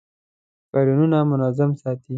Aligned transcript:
فایلونه 0.69 1.17
منظم 1.31 1.71
ساتئ؟ 1.81 2.09